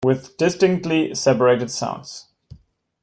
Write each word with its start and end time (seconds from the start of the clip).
With 0.03 0.35
distinctly 0.37 1.13
separated 1.13 1.69
sounds. 1.69 2.25